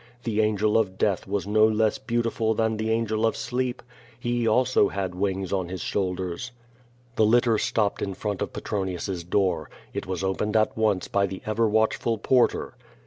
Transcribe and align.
The 0.23 0.41
angel 0.41 0.79
of 0.79 0.97
death 0.97 1.27
was 1.27 1.45
no 1.45 1.63
less 1.67 1.99
beautiful 1.99 2.55
than 2.55 2.77
the 2.77 2.89
angel 2.89 3.23
of 3.23 3.37
sleep. 3.37 3.83
He 4.19 4.47
also 4.47 4.87
had 4.87 5.13
wings 5.13 5.53
on 5.53 5.69
his 5.69 5.81
shoulders. 5.81 6.51
The 7.17 7.23
litter 7.23 7.59
stopped 7.59 8.01
in 8.01 8.15
front 8.15 8.41
of 8.41 8.51
Petronius's 8.51 9.23
door. 9.23 9.69
It 9.93 10.07
was 10.07 10.23
opened 10.23 10.57
at 10.57 10.75
once 10.75 11.07
by 11.07 11.27
the 11.27 11.43
ever 11.45 11.69
watchful 11.69 12.17
porter. 12.17 12.73